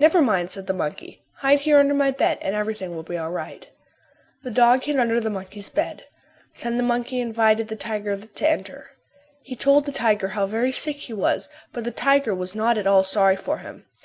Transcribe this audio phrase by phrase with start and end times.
[0.00, 1.22] "Never mind," said the monkey.
[1.34, 3.70] "Hide here under my bed and everything will be all right."
[4.42, 6.06] The dog hid under the monkey's bed.
[6.60, 8.90] Then the monkey invited the tiger to enter.
[9.42, 12.88] He told, the tiger how very sick he was but the tiger was not at
[12.88, 13.86] all sorry for him.